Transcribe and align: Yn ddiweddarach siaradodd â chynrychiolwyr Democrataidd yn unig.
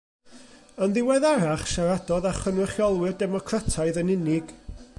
Yn 0.85 0.93
ddiweddarach 0.95 1.65
siaradodd 1.73 2.27
â 2.29 2.31
chynrychiolwyr 2.39 3.13
Democrataidd 3.21 4.01
yn 4.05 4.11
unig. 4.15 4.55